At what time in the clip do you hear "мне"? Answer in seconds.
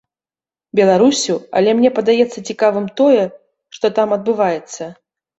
1.81-1.91